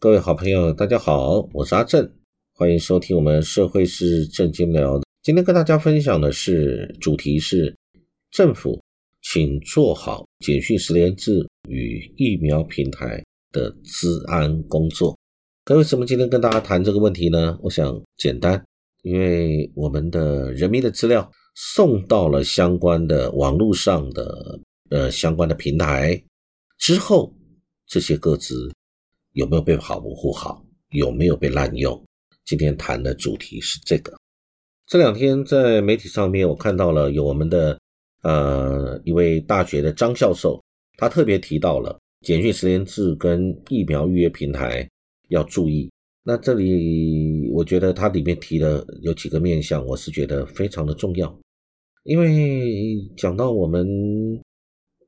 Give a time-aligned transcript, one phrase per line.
[0.00, 2.08] 各位好朋友，大家好，我是阿正，
[2.54, 5.00] 欢迎收听我们社会是正经聊。
[5.24, 7.76] 今天跟大家分享的是主题是
[8.30, 8.80] 政府，
[9.22, 13.20] 请做好简讯十连制与疫苗平台
[13.50, 15.18] 的治安工作。
[15.64, 17.58] 各位，为什么今天跟大家谈这个问题呢？
[17.60, 18.64] 我想简单，
[19.02, 24.60] 因为我们的人民的资料送到了相关的网络上的
[24.90, 26.22] 呃相关的平台
[26.78, 27.34] 之后，
[27.88, 28.72] 这些个资
[29.38, 30.60] 有没有被保护好？
[30.90, 32.04] 有没有被滥用？
[32.44, 34.12] 今天谈的主题是这个。
[34.84, 37.78] 这两天在媒体上面，我看到了有我们的
[38.22, 40.60] 呃一位大学的张教授，
[40.96, 44.88] 他特别提到了简讯十连制跟疫苗预约平台
[45.28, 45.88] 要注意。
[46.24, 51.32] 那这里我觉得它里面提的有几个面向，我是觉得非常的重要，
[52.02, 53.86] 因为讲到我们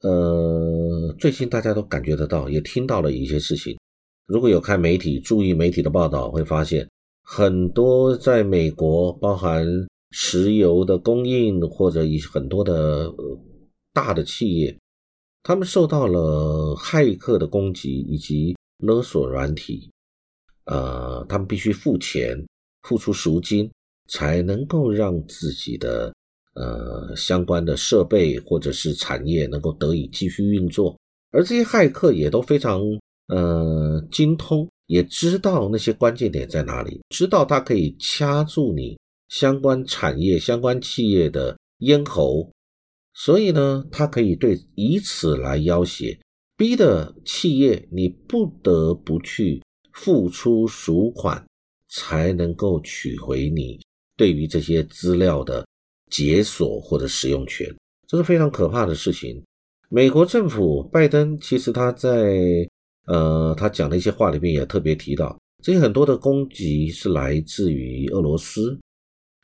[0.00, 3.76] 呃最近大家都感觉得到，也听到了一些事情。
[4.26, 6.88] 如果有看媒体，注意媒体的报道，会发现
[7.22, 9.66] 很多在美国包含
[10.12, 13.12] 石油的供应或者一很多的
[13.92, 14.76] 大的企业，
[15.42, 19.90] 他们受到了骇客的攻击以及勒索软体。
[20.66, 22.42] 呃，他们必须付钱，
[22.82, 23.70] 付出赎金，
[24.08, 26.10] 才能够让自己的
[26.54, 30.98] 呃相关的设备或者是产业能够得以继续运作。
[31.32, 32.80] 而这些骇客也都非常
[33.28, 42.50] 呃精通，也知道那些关键点在哪里，知道它可以掐住你相关产业、相关企业的咽喉，
[43.14, 46.18] 所以呢，他可以对以此来要挟，
[46.56, 49.62] 逼的企业你不得不去。
[49.96, 51.46] 付出赎款
[51.88, 53.78] 才能够取回你
[54.16, 55.64] 对于这些资料的
[56.10, 57.72] 解锁或者使用权，
[58.08, 59.40] 这是非常可怕的事情。
[59.88, 62.68] 美国政府拜登其实他在
[63.06, 68.78] 呃他讲的一些话里面也特别提到，这些很多的攻击是来自于俄罗斯，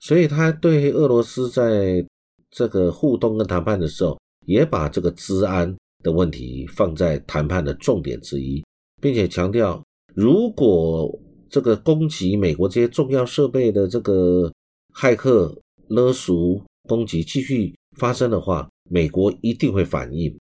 [0.00, 2.04] 所以他对俄罗斯在
[2.50, 8.64] 这个互动跟谈判的时候，也把这个治安的问题放在谈判的重点之一，
[9.00, 9.82] 并且强调。
[10.14, 11.16] 如果
[11.48, 14.52] 这个攻击美国这些重要设备的这个
[14.92, 20.36] 骇客勒索攻击继续发生的话，美国一定会反应。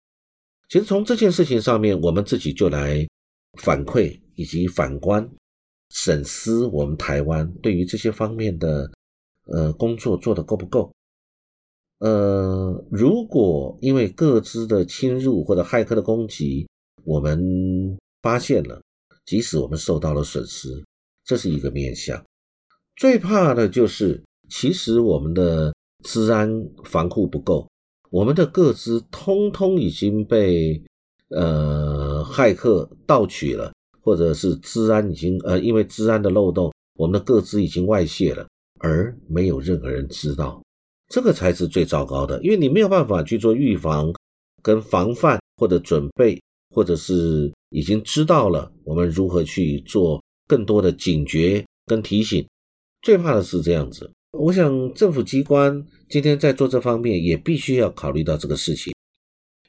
[0.68, 3.06] 其实从这件事情上面，我们自己就来
[3.60, 5.28] 反馈以及反观
[5.90, 8.90] 审思我们台湾对于这些方面的
[9.46, 10.92] 呃工作做得够不够？
[11.98, 16.68] 呃，如果因为各自的侵入或者骇客的攻击，
[17.04, 17.38] 我们
[18.22, 18.80] 发现了。
[19.26, 20.68] 即使我们受到了损失，
[21.24, 22.22] 这是一个面向。
[22.96, 26.50] 最怕的就是，其实我们的治安
[26.84, 27.66] 防护不够，
[28.14, 30.80] 我们的个资通通已经被
[31.30, 38.46] 呃骇客盗取了，或者是治安已经呃因为治安的漏洞，我们的个资已经外泄了，
[38.78, 40.62] 而没有任何人知道，
[41.08, 44.12] 这个才是最糟糕的，因为你没有办法去做预防、
[44.62, 46.40] 跟防范或者准备。
[46.70, 52.44] 或者是已经知道了我们如何去做更多的警觉跟提醒，
[53.00, 54.10] 最怕的是这样子。
[54.36, 58.92] 我想政府机关今天在做这方面也必须要考虑到这个事情。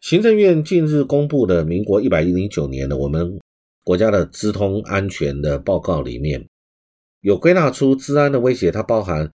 [0.01, 3.39] 行政院近日公布的民国一百零九年的我们
[3.83, 6.47] 国家的资通安全的报告里面，
[7.21, 9.29] 有归纳出治安的威胁，它包含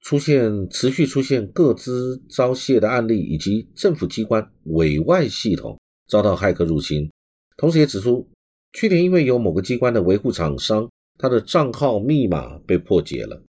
[0.00, 5.78] 出现持续出现各资遭泄的案例，以及政府机关委外系统。
[6.08, 7.08] 遭到骇客入侵，
[7.56, 8.28] 同时也指出，
[8.72, 13.40] 去年因为有某个机关的维护厂商，他的账号密码被破解了，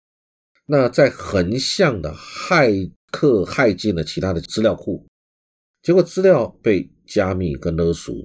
[0.71, 5.05] 那在横向的骇客害进了其他的资料库，
[5.83, 8.15] 结果资料被加密跟勒索，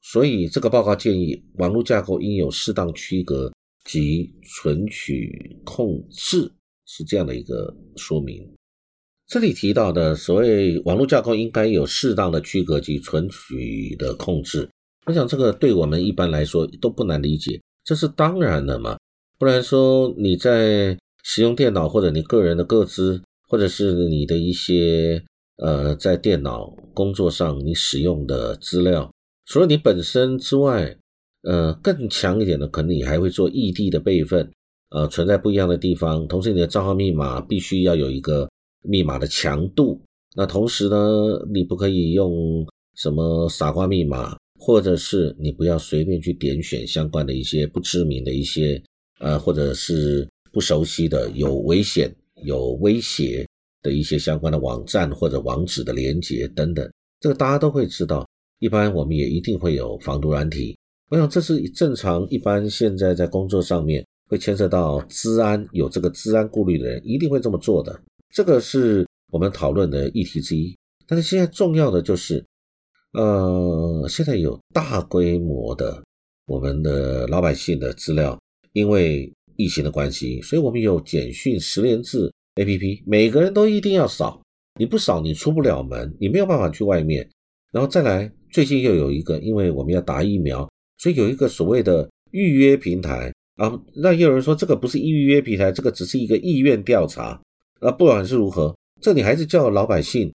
[0.00, 3.52] 所以这个报告建议，网络架构应有适当区隔
[3.84, 6.48] 及存取控制，
[6.86, 8.48] 是这样的一个说明。
[9.26, 14.70] 这里提到的所谓网络架构应该有适当的区隔及存取的控制，
[15.06, 18.96] 我想这个对我们一般来说都不难理解，这是当然的嘛。
[19.36, 25.20] 不然说你在使用电脑或者你个人的个资，或者是你的一些
[25.56, 29.12] 呃在电脑工作上你使用的资料，
[29.46, 30.96] 除了你本身之外，
[31.42, 34.48] 呃更强一点的，可能你还会做异地的备份，
[34.90, 38.48] 呃存在不一样的地方，同时你的账号密码必须要有一个。
[38.86, 39.98] 密码的强度，
[40.36, 40.96] 那同时呢，
[41.50, 42.66] 你不可以用
[42.96, 48.78] 什么傻瓜密码，或者是你不要随便去点选相关的一些不知名的一些，
[49.20, 52.14] 呃，或者是不熟悉的、有危险、
[52.44, 53.44] 有威胁
[53.82, 56.88] 的一些相关的网站或者网址的连接等等，
[57.20, 58.24] 这个大家都会知道。
[58.60, 60.74] 一般我们也一定会有防毒软体
[61.10, 68.00] 我想这是正常一般现在在工作上面会牵涉到治安有这个治安顾虑的人一定会这么做的，
[68.30, 70.74] 这个是我们讨论的议题之一。
[71.06, 72.42] 但是现在重要的就是，
[73.12, 76.02] 呃，现在有大规模的
[76.46, 78.40] 我们的老百姓的资料，
[78.72, 84.42] 因为疫情的关系，所以我们有简讯十连制 APP，每个人都一定要扫，
[84.78, 87.28] 你不扫你出不了门，你没有办法去外面。
[87.72, 90.68] 然后再来，最近又有一个，因为我们要打疫苗。
[90.96, 97.40] 所以有一个所谓的预约平台啊，那也有人说这个不是预约平台，这个只是一个意愿调查
[97.80, 97.90] 啊。
[97.90, 100.32] 不管是如何，这里还是叫老百姓，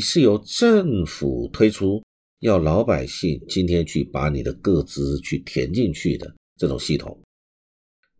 [0.00, 2.02] 是由政府推出，
[2.40, 7.16] 要老百姓今天去把你的个资去填进去的这种系统。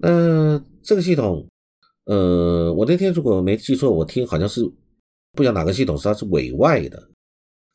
[0.02, 1.46] 那这个系统，
[2.06, 4.64] 呃，我那天如果没记错，我听好像是
[5.32, 7.08] 不知道哪个系统是它是委外的。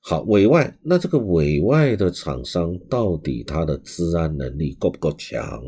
[0.01, 5.61] 好，委外那这个委外的厂商到底它的治安能力够不够强？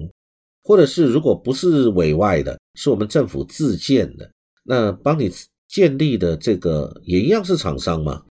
[0.64, 4.30] 或者是如果不是委外的，是我们政府自建的，
[4.64, 5.32] 那帮你
[5.68, 8.24] 建立的这个也一样是厂商吗？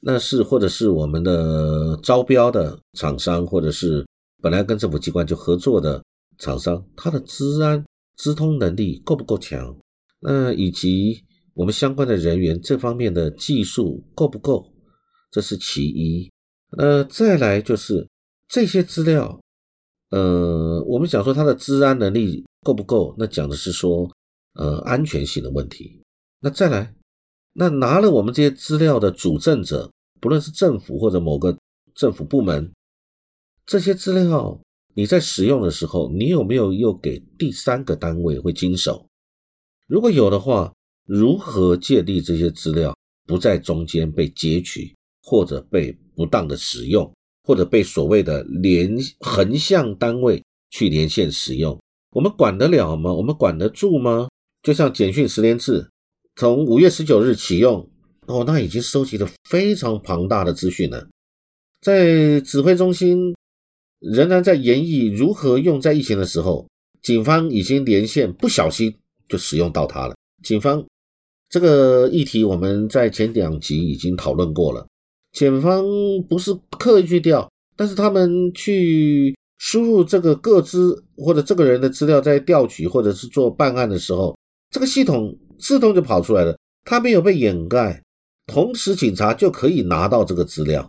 [0.00, 4.06] 那是或者是我们的招标的厂商，或者是
[4.42, 6.00] 本来跟政府机关就合作的
[6.38, 7.84] 厂商，它的治安、
[8.16, 9.76] 资通能力够不够强？
[10.20, 11.24] 那以及
[11.54, 14.72] 我们相关的人员这方面的技术够不够？
[15.30, 16.30] 这是其一，
[16.78, 18.08] 呃，再来就是
[18.48, 19.38] 这些资料，
[20.10, 23.14] 呃，我们讲说它的治安能力够不够？
[23.18, 24.10] 那讲的是说，
[24.54, 26.02] 呃，安全性的问题。
[26.40, 26.94] 那再来，
[27.52, 31.56] 那拿了我们这些资料的主政者，不论是政府或者某个
[31.94, 32.72] 政府部门，
[33.66, 34.58] 这些资料
[34.94, 39.06] 你在使用的时候，你有没有又给第三个单位会经手？
[39.86, 40.72] 如果有的话，
[41.06, 42.96] 如何建立这些资料
[43.26, 44.94] 不在中间被截取？
[45.20, 47.12] 或者被不当的使用，
[47.44, 51.78] 或者被所谓的连横向单位去连线使用，
[52.12, 53.12] 我们管得了吗？
[53.12, 54.26] 我们管得住吗？
[54.62, 55.86] 就像简讯十连制，
[56.36, 57.86] 从五月十九日启用，
[58.26, 61.06] 哦，那已经收集了非常庞大的资讯了。
[61.82, 63.34] 在指挥中心
[64.00, 66.66] 仍然在研议如何用在疫情的时候，
[67.02, 68.94] 警方已经连线，不小心
[69.28, 70.14] 就使用到它了。
[70.42, 70.84] 警方
[71.48, 74.86] 这个议题，我们在前两集已经讨论过了。
[75.32, 75.84] 检方
[76.28, 84.36] 不是刻意去调，但是他们去输入这个个资或者这个人的资料，在调取或者是做办案的时候，
[84.70, 88.02] 这个系统自动就跑出来了，它没有被掩盖，
[88.46, 90.88] 同时警察就可以拿到这个资料。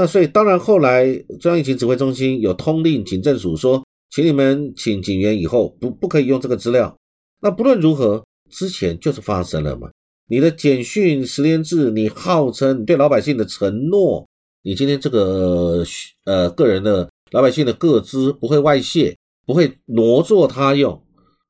[0.00, 6.96] 那所以当然后来中央疫情指挥中心有通令警政署说，请你们请警员以后不不可以用这个资料。
[7.42, 9.90] 那不论如何，之前就是发生了嘛。
[10.26, 14.26] 你的简讯十连制，你号称对老百姓的承诺，
[14.62, 15.84] 你今天这个
[16.24, 19.14] 呃个人的老百姓的个资不会外泄，
[19.44, 21.04] 不会挪作他用，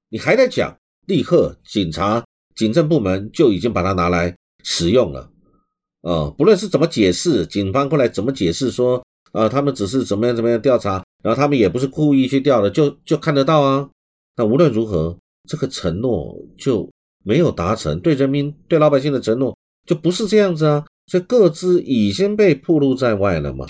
[0.08, 0.76] 你还在讲，
[1.06, 2.24] 立刻警察
[2.56, 5.30] 警政部门就已经把它拿来使用了，
[6.02, 13.88] 啊，不论是怎么解释，警方过来怎么解释说，啊，他们只是怎么样怎么样调查，然后他们也不是故意去调的，就就看得到啊，
[14.36, 15.16] 那无论如何，
[15.48, 16.88] 这个承诺就。
[17.22, 20.86] 没有达成对人民、对老百姓的承诺，就不是这样子啊！
[21.06, 23.66] 所以各自已经被暴露在外了嘛。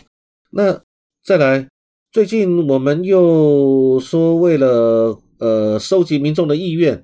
[0.53, 0.81] 那
[1.25, 1.67] 再来，
[2.13, 7.03] 最近我们又说为了呃收集民众的意愿，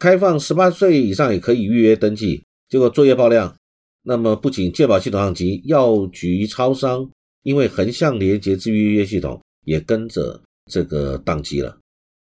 [0.00, 3.54] 开放十八岁以上也可以预约登记，结果作业爆量。
[4.02, 7.10] 那么不仅健保系统上及药局、超商，
[7.42, 11.78] 因为横向连接至预约系统也跟着这个宕机了。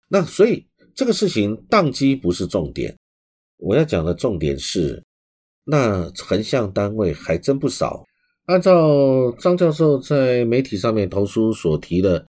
[0.08, 0.66] 那所以
[0.96, 2.96] 这个事情宕机不是重点。
[3.58, 5.04] 我要讲的重点是，
[5.64, 8.06] 那横向单位还真不少。
[8.46, 12.26] 按照张教授在媒体上面投书所提的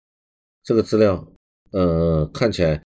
[0.63, 1.27] 这个资料，
[1.73, 2.83] 呃，看起来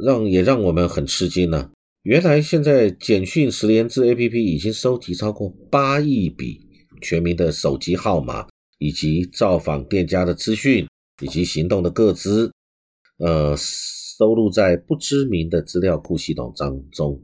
[0.00, 1.70] 让也让我们很吃惊呢。
[2.08, 6.58] 原来现在简讯十连制 APP 已经收集超过八亿笔
[7.02, 8.48] 全民的手机号码，
[8.78, 10.88] 以及造访店家的资讯，
[11.20, 12.50] 以及行动的各资，
[13.18, 17.20] 呃，收录在不知名的资料库系统当中。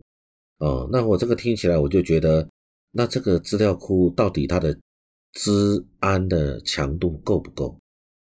[0.59, 2.47] 哦，那我这个听起来我就觉得，
[2.93, 4.79] 那这个资料库到底它的
[5.33, 7.75] 治安的强度够不够？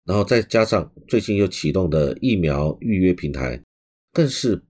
[0.06, 3.62] 然后再加上最近又启动的疫苗预约平台，
[4.14, 4.62] 更是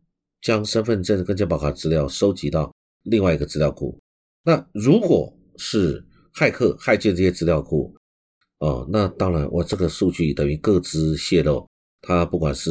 [0.45, 2.71] 将身份证跟健保卡资料收集到
[3.05, 3.99] 另外一个资料库。
[4.45, 7.95] 那如果是骇客骇进这些资料库，
[8.59, 11.67] 哦，那当然我这个数据等于各资泄露，
[12.03, 12.71] 它不管是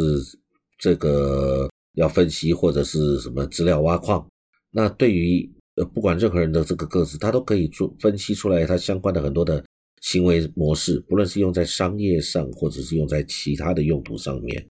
[0.77, 4.23] 这个要分析或者是什么资料挖矿。
[4.69, 9.65] 那对于呃，不管任何人的这个个子，他都可以做分析出来，他相关的很多的
[10.01, 14.63] 行为模式，不论是用在商业上，或者是用在其他的用途上面，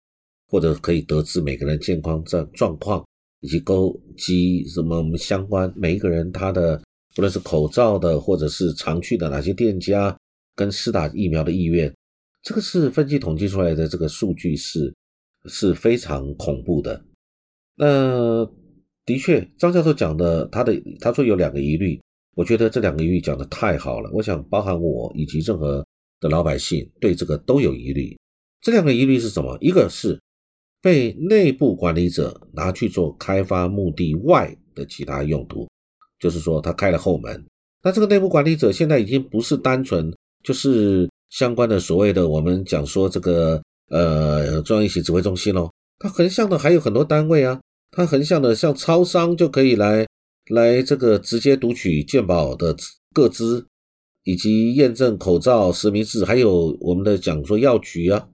[0.51, 3.03] 或者可以得知每个人健康状状况，
[3.39, 6.79] 以及勾机什么相关每一个人他的，
[7.15, 10.15] 不论是口罩的，或者是常去的哪些店家，
[10.55, 11.91] 跟施打疫苗的意愿，
[12.43, 14.93] 这个是分析统计出来的这个数据是
[15.45, 17.01] 是非常恐怖的。
[17.75, 18.45] 那
[19.05, 21.99] 的确，张教授讲的，他的他说有两个疑虑。
[22.33, 25.85] 我觉得这两个疑虑讲的太好了，我想包含我以及任何
[26.21, 28.17] 的老百姓对这个都有疑虑。
[28.61, 29.57] 这两个疑虑是什么？
[29.59, 30.17] 一个是
[30.81, 35.67] 被内部管理者拿去做开发目的外的其他用途，
[36.19, 37.45] 就是说他开了后门。
[37.83, 45.69] 那这个内部管理者现在已经不是单纯就是相关的所谓的我们讲说这个呃中央疫情指挥中心喽，
[45.99, 47.59] 它横向的还有很多单位啊，
[47.91, 50.05] 它横向的像超商就可以来。
[50.49, 52.75] 来这个直接读取健保的
[53.13, 53.65] 个资，
[54.23, 58.27] 以及验证口罩实名制，还有我们的讲说药局啊，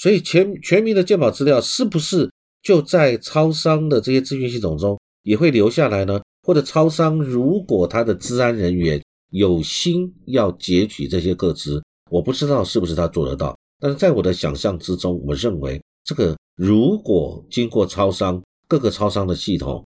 [0.00, 2.28] 所以全全民的健保资料是不是
[2.62, 6.20] 就在超商的这些资讯系统中也会留下来呢？
[6.42, 19.86] 或者超商如果他的治安人员有心要截取这些个资，我不知道是不是他做得到，但是在我的想象之中，我认为这个如果经过超商各个超商的系统，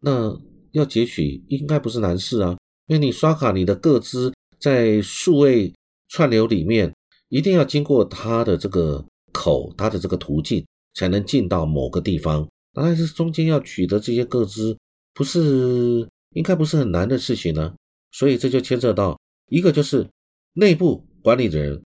[0.00, 0.40] 那。
[0.72, 5.74] 要截取应该不是难事啊，因为你刷卡，你的个资在数位
[6.08, 6.94] 串流里面，
[7.28, 12.48] 一定要经过他的这个口，它的这个途径，才能进到某个地方。
[12.72, 14.76] 但是中间要取得这些个资，
[15.14, 17.74] 不是应该不是很难的事情呢。
[18.12, 19.18] 所以这就牵涉到
[19.48, 20.08] 一个，就是
[20.54, 21.82] 内部管理人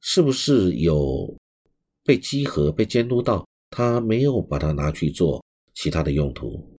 [0.00, 1.36] 是不是有
[2.04, 5.44] 被稽核、被监督到，他没有把它拿去做
[5.74, 6.76] 其他的用途。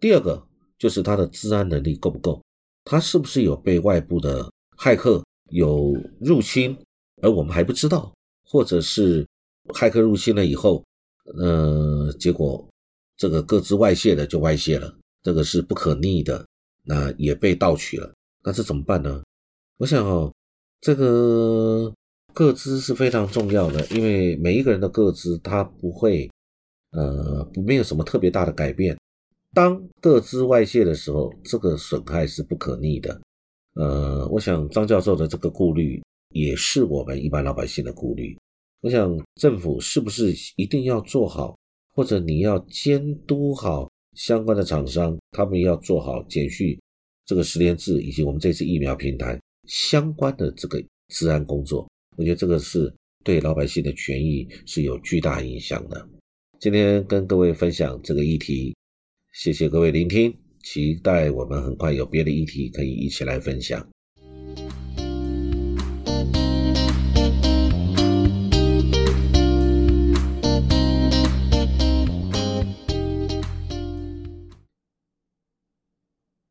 [0.00, 0.46] 第二个。
[0.78, 2.38] 就是他的治安能力够不够，
[2.84, 4.46] 他是不是有被外部的
[4.76, 6.76] 骇客有入侵，
[7.22, 8.12] 而我们还不知道，
[8.44, 9.26] 或者是
[9.74, 10.84] 骇客入侵了以后，
[11.38, 12.66] 呃，结果
[13.16, 16.46] 这个各自外泄的就外泄了，这个是不可逆的，
[16.84, 19.22] 那也被盗取了，那这怎么办呢？
[19.78, 20.32] 我想哦，
[20.80, 21.92] 这个
[22.32, 26.30] 各资是非常重要的，因为每一个人的各资他不会，
[26.92, 28.96] 呃，没有什么特别大的改变。
[29.52, 33.20] 当各资外泄的时候，这个损害是不可逆的。
[33.74, 38.36] 呃，我想张教授的这个顾虑也是我们一般老百姓的顾虑。
[38.86, 41.58] 我想政府是不是一定要做好，
[41.92, 46.80] 或者你要监督好相关的厂商，他们要做好减续
[47.24, 51.84] 这个十连制以及我们这次疫苗平台相关的这个治安工作。
[52.16, 56.08] 我觉得这个是对老百姓的权益是有巨大影响的。
[56.60, 58.72] 今天跟各位分享这个议题。
[59.32, 63.84] 谢谢各位聆听，期待我们很快有别的议题可以一起来分享。